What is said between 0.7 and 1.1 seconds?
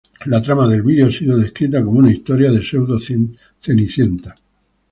video